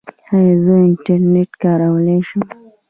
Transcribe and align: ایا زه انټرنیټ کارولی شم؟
ایا 0.35 0.55
زه 0.63 0.73
انټرنیټ 0.85 1.51
کارولی 1.61 2.19
شم؟ 2.27 2.41